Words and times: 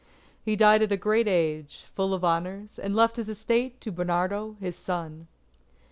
He 0.43 0.55
died 0.55 0.81
at 0.81 0.91
a 0.91 0.97
great 0.97 1.27
age, 1.27 1.83
full 1.93 2.11
of 2.15 2.23
honours, 2.25 2.79
and 2.79 2.95
left 2.95 3.17
his 3.17 3.29
estate 3.29 3.79
to 3.81 3.91
Bernardo 3.91 4.55
his 4.59 4.75
son. 4.75 5.27